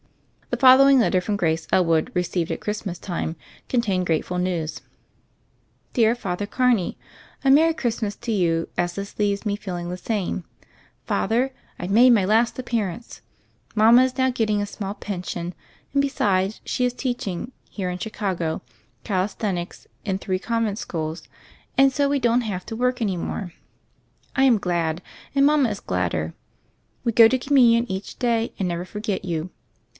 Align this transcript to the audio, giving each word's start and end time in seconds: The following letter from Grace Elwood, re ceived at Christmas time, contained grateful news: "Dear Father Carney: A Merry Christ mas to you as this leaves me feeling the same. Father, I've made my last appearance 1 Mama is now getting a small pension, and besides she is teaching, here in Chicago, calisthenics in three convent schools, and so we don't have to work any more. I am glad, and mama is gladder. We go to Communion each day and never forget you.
The 0.49 0.57
following 0.57 0.99
letter 0.99 1.21
from 1.21 1.37
Grace 1.37 1.67
Elwood, 1.71 2.11
re 2.15 2.21
ceived 2.23 2.49
at 2.51 2.59
Christmas 2.59 2.97
time, 2.99 3.35
contained 3.69 4.05
grateful 4.07 4.37
news: 4.39 4.81
"Dear 5.93 6.13
Father 6.13 6.45
Carney: 6.45 6.97
A 7.43 7.49
Merry 7.51 7.73
Christ 7.73 8.01
mas 8.03 8.15
to 8.17 8.31
you 8.31 8.67
as 8.77 8.93
this 8.93 9.17
leaves 9.17 9.45
me 9.45 9.55
feeling 9.55 9.89
the 9.89 9.97
same. 9.97 10.43
Father, 11.05 11.51
I've 11.79 11.89
made 11.91 12.09
my 12.11 12.25
last 12.25 12.59
appearance 12.59 13.21
1 13.75 13.85
Mama 13.85 14.03
is 14.03 14.17
now 14.17 14.29
getting 14.31 14.61
a 14.61 14.65
small 14.67 14.93
pension, 14.93 15.53
and 15.93 16.01
besides 16.01 16.61
she 16.65 16.83
is 16.85 16.93
teaching, 16.93 17.51
here 17.69 17.89
in 17.89 17.97
Chicago, 17.97 18.61
calisthenics 19.03 19.87
in 20.03 20.17
three 20.17 20.39
convent 20.39 20.77
schools, 20.79 21.23
and 21.77 21.91
so 21.93 22.09
we 22.09 22.19
don't 22.19 22.41
have 22.41 22.65
to 22.67 22.75
work 22.75 23.01
any 23.01 23.17
more. 23.17 23.53
I 24.35 24.43
am 24.43 24.57
glad, 24.57 25.01
and 25.33 25.45
mama 25.45 25.69
is 25.69 25.79
gladder. 25.79 26.33
We 27.03 27.11
go 27.13 27.27
to 27.27 27.39
Communion 27.39 27.89
each 27.91 28.19
day 28.19 28.51
and 28.59 28.67
never 28.67 28.83
forget 28.85 29.23
you. 29.25 29.51